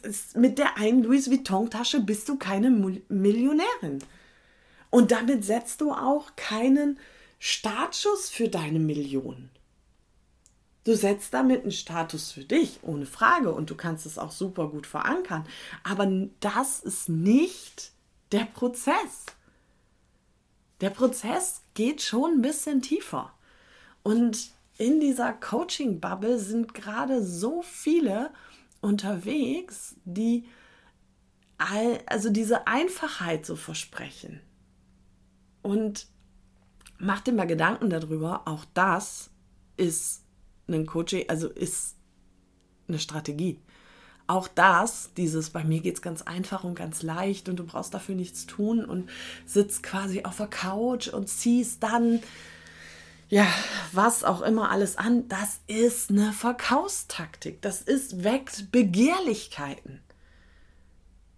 Ist, 0.04 0.36
mit 0.36 0.58
der 0.58 0.78
einen 0.78 1.04
Louis 1.04 1.30
Vuitton-Tasche 1.30 2.02
bist 2.02 2.28
du 2.30 2.38
keine 2.38 2.70
Millionärin. 2.70 4.00
Und 4.90 5.12
damit 5.12 5.46
setzt 5.46 5.82
du 5.82 5.92
auch 5.92 6.36
keinen 6.36 7.00
Startschuss 7.40 8.30
für 8.30 8.50
deine 8.50 8.80
Million. 8.80 9.50
Du 10.86 10.96
setzt 10.96 11.34
damit 11.34 11.64
einen 11.64 11.72
Status 11.72 12.32
für 12.32 12.44
dich, 12.44 12.80
ohne 12.82 13.06
Frage, 13.06 13.54
und 13.54 13.70
du 13.70 13.76
kannst 13.76 14.06
es 14.06 14.18
auch 14.18 14.32
super 14.32 14.70
gut 14.70 14.88
verankern. 14.88 15.46
Aber 15.84 16.08
das 16.40 16.80
ist 16.80 17.10
nicht 17.10 17.92
der 18.32 18.46
Prozess. 18.46 19.26
Der 20.82 20.90
Prozess 20.90 21.62
geht 21.74 22.02
schon 22.02 22.36
ein 22.36 22.42
bisschen 22.42 22.82
tiefer. 22.82 23.34
Und 24.04 24.52
in 24.78 25.00
dieser 25.00 25.34
Coaching-Bubble 25.34 26.40
sind 26.40 26.74
gerade 26.74 27.24
so 27.24 27.62
viele 27.62 28.32
unterwegs, 28.82 29.96
die 30.06 30.46
all, 31.58 32.00
also 32.06 32.30
diese 32.30 32.68
Einfachheit 32.68 33.46
so 33.46 33.56
versprechen. 33.56 34.42
Und 35.62 36.08
mach 36.98 37.22
dir 37.22 37.34
mal 37.34 37.48
Gedanken 37.48 37.90
darüber, 37.90 38.48
auch 38.48 38.66
das 38.74 39.30
ist 39.78 40.24
ein 40.68 40.86
Coaching, 40.86 41.26
also 41.28 41.50
ist 41.50 41.96
eine 42.88 43.00
Strategie. 43.00 43.60
Auch 44.28 44.48
das, 44.48 45.12
dieses 45.18 45.50
bei 45.50 45.64
mir 45.64 45.82
geht 45.82 45.96
es 45.96 46.02
ganz 46.02 46.22
einfach 46.22 46.64
und 46.64 46.76
ganz 46.76 47.02
leicht 47.02 47.50
und 47.50 47.58
du 47.58 47.66
brauchst 47.66 47.94
dafür 47.96 48.14
nichts 48.14 48.46
tun 48.46 48.86
und 48.86 49.10
sitzt 49.46 49.82
quasi 49.82 50.24
auf 50.24 50.38
der 50.38 50.48
Couch 50.48 51.08
und 51.08 51.28
ziehst 51.28 51.82
dann 51.82 52.22
ja, 53.30 53.48
was 53.92 54.24
auch 54.24 54.42
immer 54.42 54.72
alles 54.72 54.98
an, 54.98 55.28
das 55.28 55.62
ist 55.68 56.10
eine 56.10 56.34
Verkaufstaktik. 56.34 57.62
Das 57.62 57.82
ist 57.82 58.24
weckt 58.24 58.72
Begehrlichkeiten. 58.72 60.02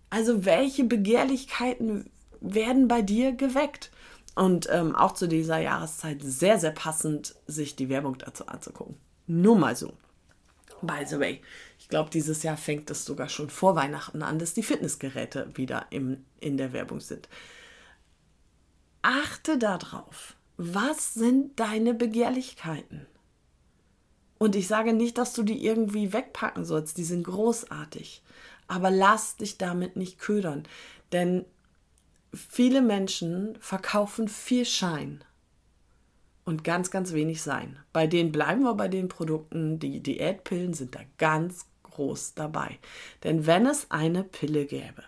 Also 0.09 0.45
welche 0.45 0.85
Begehrlichkeiten 0.85 2.09
werden 2.39 2.87
bei 2.87 3.01
dir 3.01 3.33
geweckt? 3.33 3.91
Und 4.35 4.69
ähm, 4.71 4.95
auch 4.95 5.13
zu 5.13 5.27
dieser 5.27 5.57
Jahreszeit 5.57 6.21
sehr, 6.23 6.57
sehr 6.57 6.71
passend, 6.71 7.35
sich 7.47 7.75
die 7.75 7.89
Werbung 7.89 8.17
dazu 8.17 8.47
anzugucken. 8.47 8.95
Nur 9.27 9.57
mal 9.57 9.75
so. 9.75 9.93
By 10.81 11.05
the 11.05 11.19
way, 11.19 11.41
ich 11.77 11.89
glaube, 11.89 12.09
dieses 12.09 12.41
Jahr 12.41 12.57
fängt 12.57 12.89
es 12.89 13.05
sogar 13.05 13.29
schon 13.29 13.49
vor 13.49 13.75
Weihnachten 13.75 14.23
an, 14.23 14.39
dass 14.39 14.53
die 14.53 14.63
Fitnessgeräte 14.63 15.49
wieder 15.55 15.87
im, 15.89 16.25
in 16.39 16.57
der 16.57 16.73
Werbung 16.73 17.01
sind. 17.01 17.27
Achte 19.01 19.57
darauf, 19.57 20.35
was 20.63 21.15
sind 21.15 21.59
deine 21.59 21.95
Begehrlichkeiten? 21.95 23.07
Und 24.37 24.55
ich 24.55 24.67
sage 24.67 24.93
nicht, 24.93 25.17
dass 25.17 25.33
du 25.33 25.41
die 25.41 25.65
irgendwie 25.65 26.13
wegpacken 26.13 26.65
sollst, 26.65 26.99
die 26.99 27.03
sind 27.03 27.23
großartig. 27.23 28.21
Aber 28.67 28.91
lass 28.91 29.37
dich 29.37 29.57
damit 29.57 29.95
nicht 29.95 30.19
ködern. 30.19 30.63
Denn 31.11 31.45
viele 32.31 32.83
Menschen 32.83 33.57
verkaufen 33.59 34.27
viel 34.27 34.65
Schein 34.65 35.23
und 36.45 36.63
ganz, 36.63 36.91
ganz 36.91 37.11
wenig 37.13 37.41
Sein. 37.41 37.79
Bei 37.91 38.05
denen 38.05 38.31
bleiben 38.31 38.61
wir 38.61 38.75
bei 38.75 38.87
den 38.87 39.07
Produkten. 39.07 39.79
Die 39.79 39.99
Diätpillen 39.99 40.75
sind 40.75 40.93
da 40.93 40.99
ganz 41.17 41.65
groß 41.83 42.35
dabei. 42.35 42.77
Denn 43.23 43.47
wenn 43.47 43.65
es 43.65 43.89
eine 43.89 44.23
Pille 44.23 44.67
gäbe, 44.67 45.03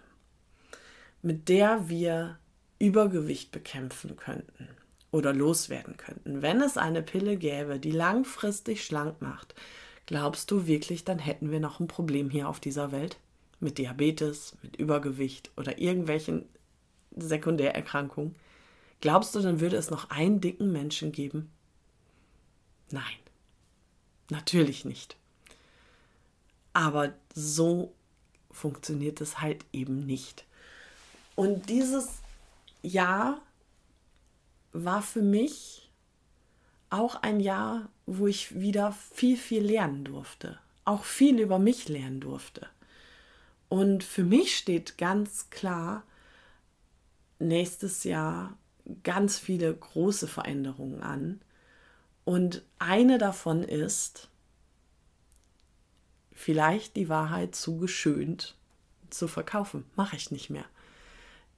mit 1.22 1.48
der 1.48 1.90
wir 1.90 2.40
Übergewicht 2.80 3.52
bekämpfen 3.52 4.16
könnten 4.16 4.68
oder 5.14 5.32
loswerden 5.32 5.96
könnten, 5.96 6.42
wenn 6.42 6.60
es 6.60 6.76
eine 6.76 7.04
Pille 7.04 7.38
gäbe, 7.38 7.80
die 7.80 7.92
langfristig 7.92 8.84
schlank 8.84 9.22
macht, 9.22 9.54
glaubst 10.08 10.50
du 10.50 10.66
wirklich, 10.66 11.06
dann 11.06 11.20
hätten 11.20 11.52
wir 11.52 11.60
noch 11.60 11.80
ein 11.80 11.88
Problem 11.88 12.32
hier 12.32 12.50
auf 12.50 12.60
dieser 12.60 12.92
Welt? 12.92 13.18
Mit 13.60 13.78
Diabetes, 13.78 14.58
mit 14.64 14.76
Übergewicht 14.76 15.52
oder 15.56 15.78
irgendwelchen 15.78 16.46
Sekundärerkrankungen? 17.16 18.36
Glaubst 19.02 19.36
du, 19.36 19.40
dann 19.42 19.60
würde 19.60 19.78
es 19.78 19.92
noch 19.92 20.10
einen 20.10 20.42
dicken 20.42 20.72
Menschen 20.72 21.12
geben? 21.12 21.52
Nein, 22.90 23.04
natürlich 24.30 24.84
nicht. 24.84 25.16
Aber 26.74 27.14
so 27.36 27.94
funktioniert 28.50 29.22
es 29.22 29.40
halt 29.40 29.64
eben 29.74 30.08
nicht. 30.08 30.44
Und 31.36 31.70
dieses 31.70 32.08
Jahr 32.82 33.40
war 34.74 35.02
für 35.02 35.22
mich 35.22 35.90
auch 36.90 37.16
ein 37.16 37.40
Jahr, 37.40 37.90
wo 38.06 38.28
ich 38.28 38.60
wieder 38.60 38.92
viel, 38.92 39.38
viel 39.38 39.64
lernen 39.64 40.04
durfte. 40.04 40.60
Auch 40.86 41.04
viel 41.04 41.40
über 41.40 41.60
mich 41.60 41.88
lernen 41.88 42.20
durfte. 42.20 42.68
Und 43.70 44.04
für 44.04 44.24
mich 44.24 44.56
steht 44.58 44.98
ganz 44.98 45.50
klar, 45.50 46.04
nächstes 47.40 48.04
Jahr 48.04 48.58
ganz 49.04 49.40
viele 49.40 49.74
große 49.74 50.28
Veränderungen 50.28 51.02
an. 51.02 51.42
Und 52.26 52.64
eine 52.80 53.18
davon 53.18 53.64
ist, 53.64 54.30
vielleicht 56.32 56.96
die 56.96 57.10
Wahrheit 57.10 57.56
zu 57.56 57.78
geschönt 57.78 58.56
zu 59.10 59.28
verkaufen. 59.28 59.86
Mache 59.96 60.16
ich 60.16 60.32
nicht 60.32 60.50
mehr. 60.50 60.66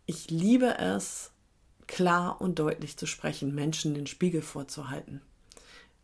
Ich 0.06 0.30
liebe 0.30 0.78
es, 0.78 1.32
klar 1.88 2.41
und 2.41 2.60
deutlich 2.60 2.98
zu 2.98 3.06
sprechen, 3.06 3.54
Menschen 3.54 3.93
den 3.93 4.08
Spiegel 4.08 4.41
vorzuhalten, 4.41 5.21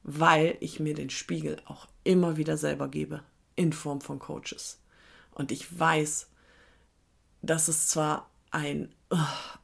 weil 0.04 0.58
ich 0.60 0.80
mir 0.80 0.94
den 0.94 1.10
Spiegel 1.10 1.62
auch 1.66 1.88
immer 2.04 2.38
wieder 2.38 2.58
selber 2.58 2.88
gebe, 2.88 3.24
in 3.56 3.74
Form 3.74 4.02
von 4.02 4.20
Coaches. 4.20 4.80
Und 5.32 5.52
ich 5.52 5.80
weiß, 5.80 6.30
dass 7.42 7.68
es 7.68 7.88
zwar 7.88 8.30
ein 8.52 8.94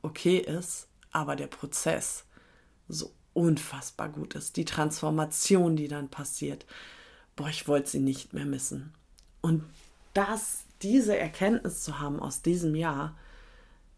okay 0.02 0.38
ist, 0.38 0.88
aber 1.12 1.36
der 1.36 1.48
Prozess 1.48 2.26
so 2.88 3.12
unfassbar 3.34 4.10
gut 4.10 4.36
ist. 4.36 4.58
Die 4.58 4.66
Transformation, 4.66 5.76
die 5.76 5.88
dann 5.88 6.10
passiert, 6.10 6.66
boah, 7.36 7.50
ich 7.50 7.68
wollte 7.68 7.90
sie 7.90 8.00
nicht 8.00 8.34
mehr 8.34 8.46
missen. 8.46 8.94
Und 9.42 9.64
das, 10.14 10.66
diese 10.82 11.16
Erkenntnis 11.16 11.84
zu 11.84 12.00
haben 12.00 12.20
aus 12.20 12.42
diesem 12.42 12.76
Jahr, 12.76 13.16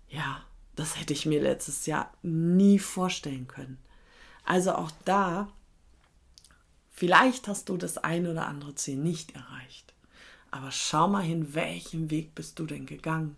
ja, 0.10 0.44
das 0.80 0.98
hätte 0.98 1.12
ich 1.12 1.26
mir 1.26 1.42
letztes 1.42 1.88
Jahr 1.88 2.13
nie 2.24 2.80
vorstellen 2.80 3.48
können. 3.50 3.78
Also 4.46 4.74
auch 4.74 4.92
da, 5.04 5.50
vielleicht 6.89 7.50
hast 7.50 7.68
du 7.68 7.76
das 7.76 7.98
ein 7.98 8.26
oder 8.28 8.48
andere 8.48 8.76
Ziel 8.76 8.96
nicht 8.96 9.36
erreicht. 9.36 9.94
Aber 10.52 10.72
schau 10.72 11.10
mal 11.10 11.22
hin, 11.22 11.54
welchen 11.54 12.10
Weg 12.10 12.34
bist 12.34 12.60
du 12.60 12.65
denn 12.65 12.86
gegangen? 12.86 13.36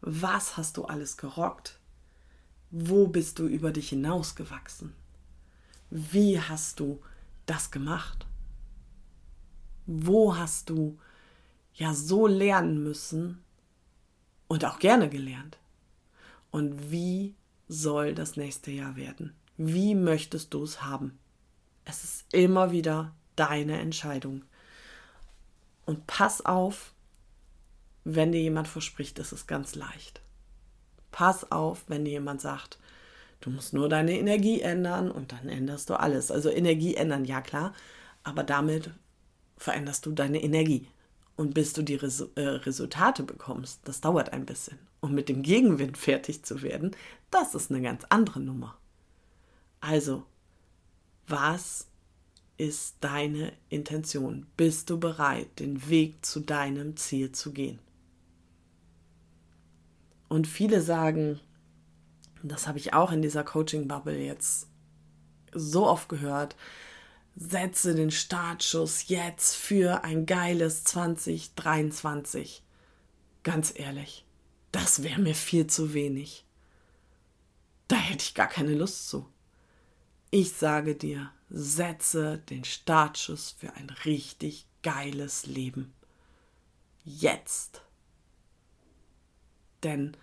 Was 0.00 0.56
hast 0.56 0.76
du 0.76 0.84
alles 0.84 1.16
gerockt? 1.16 1.80
Wo 2.70 3.08
bist 3.08 3.40
du 3.40 3.48
über 3.48 3.72
dich 3.72 3.88
hinausgewachsen? 3.88 4.92
Wie 5.90 6.40
hast 6.40 6.78
du 6.78 7.02
das 7.46 7.72
gemacht? 7.72 8.26
Wo 9.86 10.36
hast 10.36 10.70
du 10.70 10.98
ja 11.74 11.94
so 11.94 12.28
lernen 12.28 12.82
müssen 12.82 13.42
und 14.46 14.64
auch 14.64 14.78
gerne 14.78 15.08
gelernt? 15.08 15.58
Und 16.56 16.90
wie 16.90 17.34
soll 17.68 18.14
das 18.14 18.38
nächste 18.38 18.70
Jahr 18.70 18.96
werden? 18.96 19.34
Wie 19.58 19.94
möchtest 19.94 20.54
du 20.54 20.64
es 20.64 20.82
haben? 20.82 21.18
Es 21.84 22.02
ist 22.02 22.24
immer 22.32 22.70
wieder 22.70 23.12
deine 23.36 23.78
Entscheidung. 23.78 24.42
Und 25.84 26.06
pass 26.06 26.46
auf, 26.46 26.94
wenn 28.04 28.32
dir 28.32 28.40
jemand 28.40 28.68
verspricht, 28.68 29.18
es 29.18 29.34
ist 29.34 29.46
ganz 29.46 29.74
leicht. 29.74 30.22
Pass 31.10 31.52
auf, 31.52 31.84
wenn 31.88 32.06
dir 32.06 32.12
jemand 32.12 32.40
sagt, 32.40 32.78
du 33.40 33.50
musst 33.50 33.74
nur 33.74 33.90
deine 33.90 34.18
Energie 34.18 34.62
ändern 34.62 35.10
und 35.10 35.32
dann 35.32 35.50
änderst 35.50 35.90
du 35.90 36.00
alles. 36.00 36.30
Also 36.30 36.48
Energie 36.48 36.94
ändern, 36.94 37.26
ja 37.26 37.42
klar, 37.42 37.74
aber 38.22 38.44
damit 38.44 38.92
veränderst 39.58 40.06
du 40.06 40.12
deine 40.12 40.42
Energie. 40.42 40.88
Und 41.36 41.52
bis 41.52 41.74
du 41.74 41.82
die 41.82 41.96
Res 41.96 42.20
äh, 42.34 42.40
Resultate 42.40 43.22
bekommst, 43.22 43.80
das 43.84 44.00
dauert 44.00 44.32
ein 44.32 44.46
bisschen. 44.46 44.78
Und 45.00 45.12
mit 45.12 45.28
dem 45.28 45.42
Gegenwind 45.42 45.98
fertig 45.98 46.42
zu 46.42 46.62
werden, 46.62 46.96
das 47.30 47.54
ist 47.54 47.70
eine 47.70 47.82
ganz 47.82 48.04
andere 48.08 48.40
Nummer. 48.40 48.76
Also, 49.80 50.24
was 51.26 51.86
ist 52.56 52.96
deine 53.00 53.52
Intention? 53.68 54.46
Bist 54.56 54.88
du 54.88 54.98
bereit, 54.98 55.60
den 55.60 55.88
Weg 55.88 56.24
zu 56.24 56.40
deinem 56.40 56.96
Ziel 56.96 57.32
zu 57.32 57.52
gehen? 57.52 57.78
Und 60.28 60.46
viele 60.46 60.80
sagen, 60.80 61.38
das 62.42 62.66
habe 62.66 62.78
ich 62.78 62.94
auch 62.94 63.12
in 63.12 63.22
dieser 63.22 63.44
Coaching-Bubble 63.44 64.18
jetzt 64.18 64.68
so 65.52 65.86
oft 65.86 66.08
gehört, 66.08 66.56
setze 67.36 67.94
den 67.94 68.10
Startschuss 68.10 69.08
jetzt 69.08 69.54
für 69.54 70.02
ein 70.02 70.26
geiles 70.26 70.84
2023. 70.84 72.62
Ganz 73.42 73.72
ehrlich, 73.76 74.24
das 74.72 75.02
wäre 75.02 75.20
mir 75.20 75.34
viel 75.34 75.66
zu 75.66 75.92
wenig. 75.92 76.44
Da 77.88 77.96
hätte 77.96 78.24
ich 78.24 78.34
gar 78.34 78.48
keine 78.48 78.74
Lust 78.74 79.08
zu. 79.08 79.28
Ich 80.30 80.54
sage 80.54 80.96
dir, 80.96 81.30
setze 81.50 82.38
den 82.38 82.64
Startschuss 82.64 83.52
für 83.52 83.72
ein 83.74 83.90
richtig 84.04 84.66
geiles 84.82 85.46
Leben. 85.46 85.92
Jetzt 87.04 87.82
denn 89.82 90.16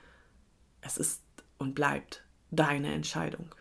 es 0.82 0.97
ist 0.97 1.21
und 1.58 1.73
bleibt 1.73 2.26
deine 2.52 2.93
Entscheidung. 2.93 3.56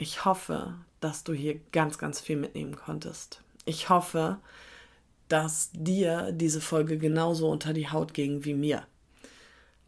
Ich 0.00 0.24
hoffe, 0.24 0.76
dass 1.00 1.24
du 1.24 1.34
hier 1.34 1.60
ganz, 1.72 1.98
ganz 1.98 2.20
viel 2.20 2.36
mitnehmen 2.36 2.74
konntest. 2.74 3.42
Ich 3.66 3.90
hoffe, 3.90 4.38
dass 5.28 5.68
dir 5.74 6.32
diese 6.32 6.62
Folge 6.62 6.96
genauso 6.96 7.50
unter 7.50 7.74
die 7.74 7.90
Haut 7.90 8.14
ging 8.14 8.46
wie 8.46 8.54
mir. 8.54 8.86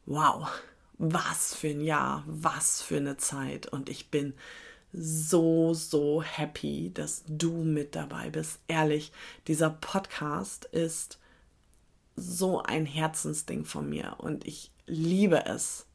Wow, 0.05 0.51
was 0.99 1.55
für 1.55 1.69
ein 1.69 1.81
Jahr, 1.81 2.25
was 2.27 2.83
für 2.83 2.99
eine 2.99 3.17
Zeit. 3.17 3.69
Und 3.69 3.89
ich 3.89 4.11
bin 4.11 4.35
so, 4.93 5.73
so 5.73 6.23
happy, 6.23 6.91
dass 6.93 7.25
du 7.27 7.65
mit 7.65 7.95
dabei 7.95 8.29
bist. 8.29 8.61
Ehrlich, 8.69 9.13
dieser 9.49 9.71
Podcast 9.71 10.67
ist 10.67 11.19
so 12.17 12.63
ein 12.63 12.85
Herzensding 12.85 13.65
von 13.65 13.89
mir 13.89 14.17
und 14.19 14.47
ich 14.47 14.73
liebe 14.87 15.47
es. 15.47 15.87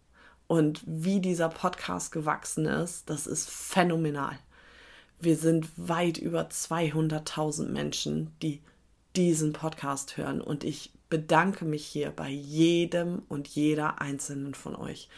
Und 0.48 0.82
wie 0.86 1.20
dieser 1.20 1.50
Podcast 1.50 2.12
gewachsen 2.12 2.66
ist, 2.66 3.10
das 3.10 3.28
ist 3.28 3.50
phänomenal. 3.50 4.38
Wir 5.20 5.36
sind 5.36 5.68
weit 5.76 6.18
über 6.18 6.44
200.000 6.44 7.70
Menschen, 7.70 8.32
die 8.42 8.62
diesen 9.16 9.52
Podcast 9.52 10.16
hören 10.16 10.42
und 10.42 10.64
ich 10.64 10.92
bedanke 11.10 11.66
mich 11.66 11.86
hier 11.86 12.12
bei 12.12 12.30
jedem 12.30 13.24
und 13.28 13.48
jeder 13.48 14.00
einzelnen 14.02 14.54
von 14.54 14.76
euch. 14.76 15.10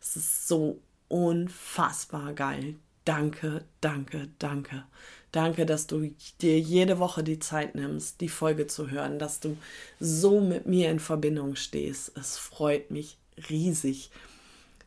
Es 0.00 0.16
ist 0.16 0.46
so 0.46 0.80
unfassbar 1.08 2.32
geil. 2.34 2.74
Danke, 3.04 3.64
danke, 3.80 4.28
danke. 4.38 4.84
Danke, 5.32 5.66
dass 5.66 5.86
du 5.86 6.10
dir 6.40 6.58
jede 6.58 6.98
Woche 6.98 7.22
die 7.22 7.38
Zeit 7.38 7.74
nimmst, 7.74 8.20
die 8.20 8.28
Folge 8.28 8.66
zu 8.66 8.90
hören, 8.90 9.18
dass 9.18 9.40
du 9.40 9.56
so 10.00 10.40
mit 10.40 10.66
mir 10.66 10.90
in 10.90 10.98
Verbindung 10.98 11.56
stehst. 11.56 12.16
Es 12.16 12.36
freut 12.36 12.90
mich 12.90 13.18
riesig. 13.48 14.10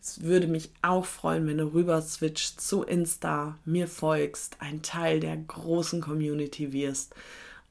Es 0.01 0.23
würde 0.23 0.47
mich 0.47 0.71
auch 0.81 1.05
freuen, 1.05 1.47
wenn 1.47 1.57
du 1.57 1.73
rüber 1.73 2.01
switcht 2.01 2.61
zu 2.61 2.83
Insta, 2.83 3.57
mir 3.65 3.87
folgst, 3.87 4.57
ein 4.59 4.81
Teil 4.81 5.19
der 5.19 5.35
großen 5.35 6.01
Community 6.01 6.71
wirst 6.71 7.13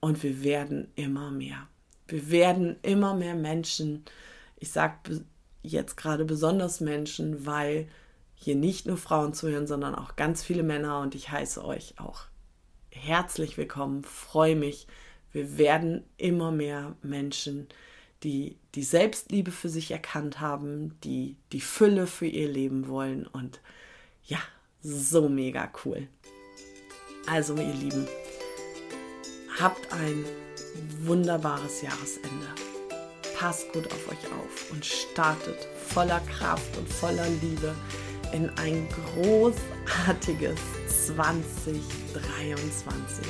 und 0.01 0.23
wir 0.23 0.43
werden 0.43 0.89
immer 0.95 1.31
mehr. 1.31 1.67
Wir 2.07 2.31
werden 2.31 2.77
immer 2.83 3.15
mehr 3.15 3.35
Menschen, 3.35 4.05
ich 4.57 4.71
sage 4.71 5.25
jetzt 5.63 5.97
gerade 5.97 6.25
besonders 6.25 6.81
Menschen, 6.81 7.47
weil 7.47 7.89
hier 8.35 8.55
nicht 8.55 8.87
nur 8.87 8.97
Frauen 8.97 9.35
zuhören, 9.35 9.67
sondern 9.67 9.95
auch 9.95 10.17
ganz 10.17 10.43
viele 10.43 10.63
Männer 10.63 11.01
und 11.01 11.15
ich 11.15 11.31
heiße 11.31 11.65
euch 11.65 11.95
auch 11.99 12.27
herzlich 12.91 13.57
willkommen, 13.57 14.05
freue 14.05 14.57
mich. 14.57 14.87
Wir 15.33 15.59
werden 15.59 16.05
immer 16.17 16.51
mehr 16.51 16.97
Menschen, 17.03 17.69
die 18.23 18.57
die 18.75 18.83
Selbstliebe 18.83 19.51
für 19.51 19.69
sich 19.69 19.91
erkannt 19.91 20.41
haben, 20.41 20.99
die 21.05 21.37
die 21.53 21.61
Fülle 21.61 22.07
für 22.07 22.27
ihr 22.27 22.49
Leben 22.49 22.89
wollen 22.89 23.27
und 23.27 23.61
ja, 24.25 24.39
so 24.83 25.29
mega 25.29 25.71
cool. 25.85 26.09
Also 27.27 27.55
ihr 27.57 27.75
Lieben, 27.75 28.07
habt 29.61 29.93
ein 29.93 30.25
wunderbares 31.03 31.83
Jahresende. 31.83 32.47
Passt 33.37 33.71
gut 33.73 33.87
auf 33.87 34.09
euch 34.09 34.33
auf 34.33 34.71
und 34.73 34.85
startet 34.85 35.69
voller 35.89 36.21
Kraft 36.21 36.77
und 36.77 36.89
voller 36.89 37.29
Liebe 37.43 37.75
in 38.33 38.49
ein 38.51 38.87
großartiges 39.15 40.61
2023. 41.07 43.27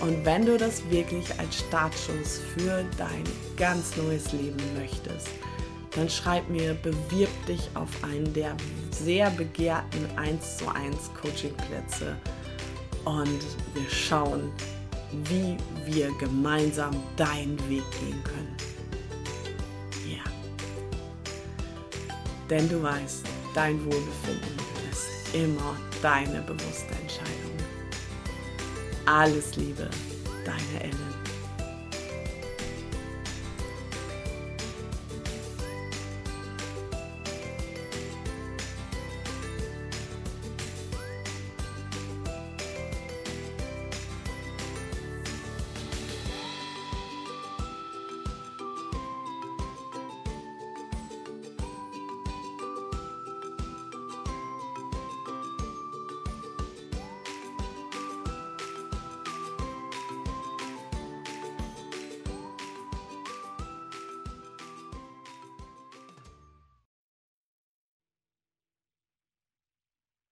Und 0.00 0.24
wenn 0.24 0.46
du 0.46 0.56
das 0.56 0.82
wirklich 0.90 1.26
als 1.38 1.58
Startschuss 1.58 2.40
für 2.54 2.84
dein 2.96 3.24
ganz 3.56 3.96
neues 3.96 4.32
Leben 4.32 4.56
möchtest, 4.74 5.28
dann 5.94 6.08
schreib 6.08 6.48
mir, 6.48 6.74
bewirb 6.74 7.30
dich 7.46 7.68
auf 7.74 7.88
einen 8.02 8.32
der 8.32 8.56
sehr 8.90 9.30
begehrten 9.30 10.06
1 10.16 10.58
zu 10.58 10.68
1 10.68 10.96
Coachingplätze 11.20 12.16
und 13.04 13.40
wir 13.74 13.90
schauen, 13.90 14.52
wie 15.24 15.56
wir 15.84 16.10
gemeinsam 16.18 16.94
deinen 17.16 17.58
Weg 17.68 17.82
gehen 17.98 18.22
können. 18.24 18.56
Ja. 20.06 20.22
Denn 22.48 22.68
du 22.68 22.82
weißt, 22.82 23.24
dein 23.54 23.84
Wohlbefinden 23.84 24.56
ist 24.90 25.34
immer 25.34 25.76
deine 26.00 26.40
bewusste 26.42 26.94
Entscheidung. 26.99 26.99
Alles 29.12 29.56
Liebe, 29.56 29.90
deine 30.44 30.84
Ellen. 30.84 31.29